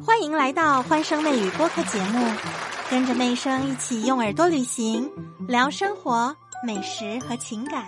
[0.00, 2.34] 欢迎来到欢声妹语播客节目，
[2.88, 5.12] 跟着妹声一起用耳朵旅行，
[5.46, 6.34] 聊生活、
[6.66, 7.84] 美食和情感。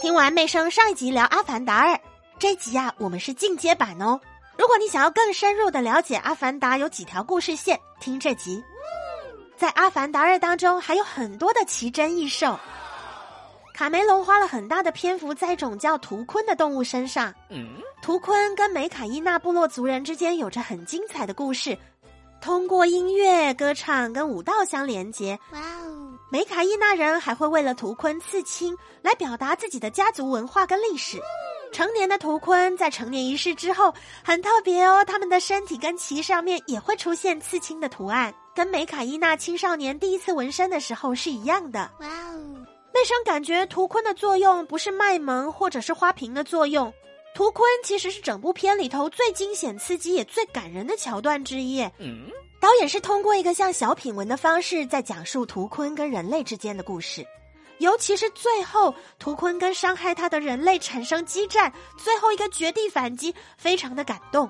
[0.00, 1.94] 听完妹声上一集聊《阿凡达二》，
[2.38, 4.20] 这集呀，我们是进阶版哦。
[4.56, 8.62] 如果你想要更深入的了解《阿凡达》有几条故事线，听这集。
[9.56, 12.56] 在《阿凡达二》当中，还有很多的奇珍异兽。
[13.80, 17.32] 卡梅隆花了很大的篇幅在一种叫图坤的动物身上。
[18.02, 21.78] 图坤跟梅卡伊纳部落族人之间有着很精彩的故事，
[22.42, 25.38] 通过音乐、歌唱跟舞蹈相连接。
[25.52, 26.12] 哇哦！
[26.30, 31.18] 梅卡伊纳人还会为了图坤刺青，来表达自己的家族文化跟历史。
[31.72, 41.90] 成年的图坤在成年仪式之后很特别哦，他们的身体跟鳍上面也会出现刺青的图案，跟梅卡伊纳青少年第一次纹身的时候是一样的。
[42.00, 42.59] 哇哦！
[43.00, 46.92] 妹生感觉图鲲的作用不是卖萌或者是花瓶的作用，
[47.34, 51.82] 图鲲其实是整部片里头最惊险刺激也最感人的桥段之一。
[52.60, 57.26] 导演是通过一个像小品文的方式在讲述图鲲跟人类之间的故事，
[57.78, 64.46] 尤其是最后图鲲跟伤害他的人类产生激战，最后一个绝地反击，非常的感动。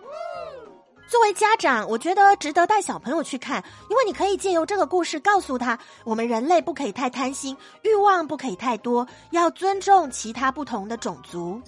[1.10, 11.60] 作为家长，我觉得值得带小朋友去看，因为你可以借由这个故事告诉他，我们人类不可以太贪心，欲望不可以太多，要尊重其他不同的种族。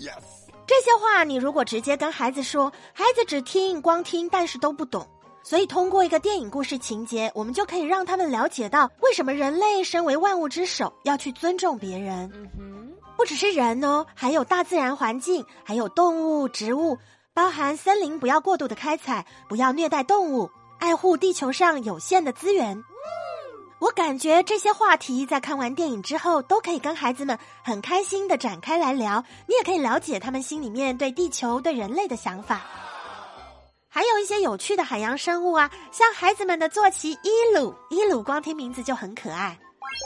[0.64, 5.04] 这些话你如果直接跟孩子说，孩子只听光听，但是都不懂。
[5.42, 12.30] 所以通过一个电影故事情节，我们就可以让他们了解到，为什么人类身为万物之首要去尊重别人。
[13.16, 16.96] 不只是人哦，还有大自然环境，还有动物、植物。
[17.34, 22.84] 包含森林不要过度的开采，不要虐待动物，爱护地球上有限的资源。
[23.78, 29.24] 我感觉这些话题在看完电影之后，都可以跟孩子们很开心的展开来聊。
[29.48, 32.60] 你也可以了解他们心里面对地球、对人类的想法。
[33.88, 39.58] 还有一些有趣的海洋生物啊，像孩子们的坐骑伊鲁，伊鲁光听名字就很可爱。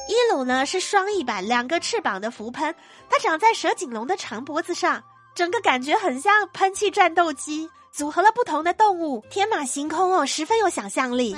[0.08, 2.72] 伊鲁呢是双翼版两个翅膀的浮喷，
[3.10, 5.02] 它长在蛇颈龙的长脖子上。
[5.36, 11.36] 整个感觉很像喷气战斗机，组合了不同的动物，天马行空哦，十分有想象力。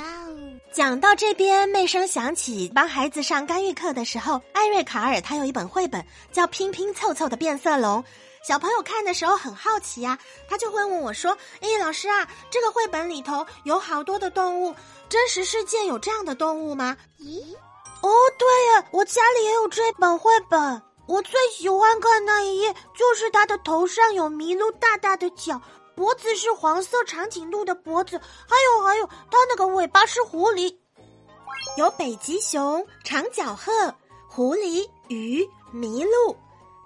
[0.72, 8.00] 讲到这边，妹声想起帮孩子上干预课的时候，艾瑞卡尔他有一本绘本叫《拼拼凑凑的变色龙》，
[8.46, 10.16] 小朋友看的时候很好奇呀，
[10.48, 14.72] 他就会问我说：“哎，老师啊，这个绘本里头有好多的动物，
[15.08, 17.42] 真实世界有这样的动物吗？”咦，
[18.00, 20.80] 哦，对呀，我家里也有这本绘本。
[21.08, 25.60] 我最喜欢看那一页，就是它的头上有麋鹿大大的角，
[25.96, 30.76] 脖子是黄色长颈鹿的脖子，还有还有，它那个尾巴是狐狸，
[31.78, 33.72] 有北极熊、长角鹤、
[34.28, 35.42] 狐狸、鱼、
[35.72, 36.36] 麋鹿、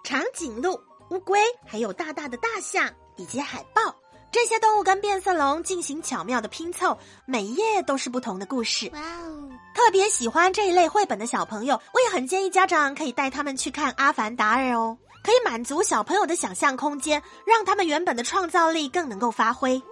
[0.04, 3.94] 长颈鹿、乌龟，还有大大的大象以及海豹。
[4.30, 6.96] 这些动物跟变色龙进行巧妙的拼凑，
[7.26, 8.88] 每一页都是不同的故事。
[8.94, 9.50] 哇哦！
[9.74, 19.82] 特别喜欢这一类绘本的小朋友，我也很建议家长可以带他们去看《阿凡达二》哦，可以满足小朋友的想象空间，让他们原本的创造力更能够发挥。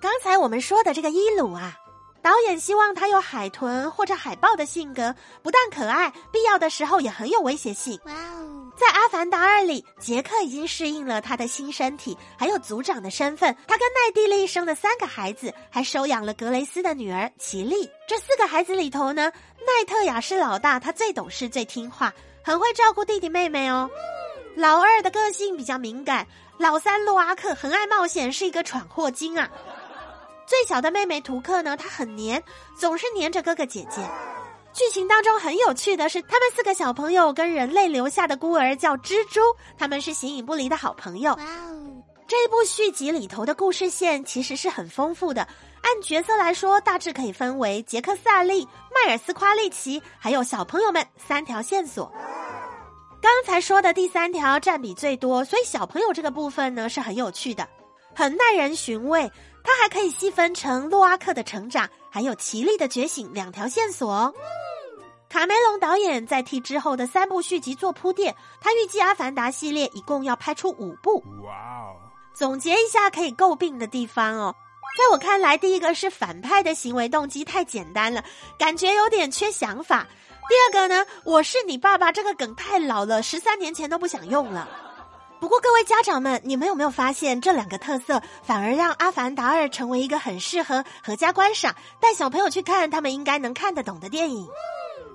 [0.00, 1.76] 刚才我们说的这个伊鲁啊，
[2.24, 8.00] 导演希望他有海豚或者海豹的性格，不但可爱，必要的时候也很有威胁性。
[8.06, 8.72] 哇哦！
[8.78, 13.54] 在《阿凡达二》里，杰克已经适应了他的新身体，还有族长的身份。
[13.66, 17.90] 他跟奈蒂利生了三个孩子，还收养了格雷斯的女儿奇丽。
[18.08, 22.10] 这四个孩子里头呢，奈特雅是老大，他最懂事、最听话，
[22.42, 23.90] 很会照顾弟弟妹妹哦。
[24.56, 29.50] 老二的个性比较敏感，老三洛阿克很爱冒险，是一个闯祸精啊。
[30.46, 32.42] 最小的妹妹图克呢，她很黏，
[32.76, 34.00] 总是黏着哥哥姐姐。
[34.72, 39.40] 剧情当中很有趣的是，他们四个小朋友跟人类留下的孤儿叫蜘蛛，
[39.78, 41.32] 他们是形影不离的好朋友。
[41.34, 42.02] 哇哦！
[42.26, 45.46] 这部续集里头的故事线其实是很丰富的，
[45.82, 52.12] 按角色来说，大致可以分为杰克萨利、迈尔斯夸利奇，还有小朋友们三条线索。
[53.22, 57.68] 刚才说的第三条占比最多，所以小朋友这个部分呢是很有趣的，
[58.14, 59.30] 很耐人寻味。
[59.64, 64.32] 它还可以细分成洛阿克的成长，还有奇力的觉醒两条线索哦。
[65.28, 71.24] 卡梅隆导演在替之后的三部续集做铺垫，他预计《阿凡达》系列一共要拍出五部。
[71.42, 71.96] 哇哦！
[72.34, 74.54] 总结一下可以诟病的地方哦，
[74.96, 78.22] 在我看来，第一个是反派的行为动机太简单了，
[78.58, 80.06] 感觉有点缺想法；
[80.48, 84.68] 第二个呢，我是你爸爸这个梗太老了，十三年前都不想用了。
[85.44, 94.48] 不过各位家长们，你们有没有发现这两个特色反而让《阿凡达二》成为一个很适合合家观赏、带小朋友去看他们应该能看得懂的电影？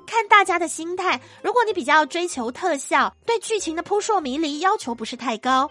[0.05, 5.67] 看大家的心态，如果你比较追求特效，对剧情的扑朔迷离要求不是太高，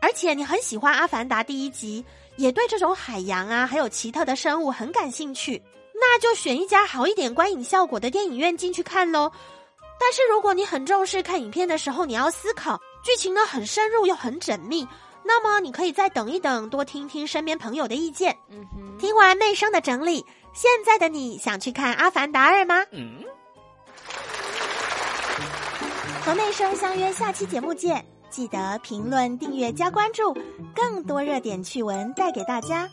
[0.00, 2.04] 而且你很喜欢《阿凡达》第一集，
[2.36, 5.62] 也对这种海洋啊还有奇特的生物很感兴趣，
[5.94, 9.30] 那就选一家好一点观影效果的电影院进去看喽。
[10.00, 14.86] 但是如果你很重视看影片的时候，你要思考剧情呢很深入又很缜密，
[15.24, 18.36] 那么你可以再等一等，多听听身边朋友的意见。
[18.48, 22.84] 嗯哼，听完妹生的整理，现在的你想去看《阿凡达二》吗？
[22.92, 23.24] 嗯。
[26.24, 30.32] 和妹生相约下期节目见，记得评论、订阅、加关注，
[30.72, 32.88] 更多热点趣闻带给大家。